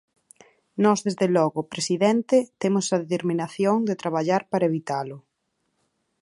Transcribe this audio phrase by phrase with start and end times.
[0.83, 5.17] Nós desde logo, presidente, temos a determinación de traballar para evitalo.